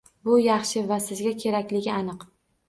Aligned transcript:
Bu 0.27 0.37
yaxshi 0.43 0.81
va 0.93 0.97
sizga 1.09 1.35
kerakligi 1.45 1.93
aniq. 1.99 2.27